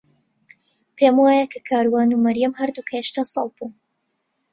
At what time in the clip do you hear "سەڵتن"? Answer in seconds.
3.33-3.71